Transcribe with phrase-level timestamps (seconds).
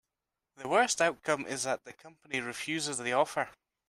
[0.55, 3.49] The worst outcome is that the company refuses the offer.